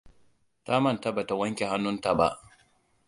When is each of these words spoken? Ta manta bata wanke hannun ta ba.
Ta 0.65 0.75
manta 0.83 1.09
bata 1.17 1.33
wanke 1.41 1.65
hannun 1.71 1.97
ta 2.03 2.11
ba. 2.19 2.29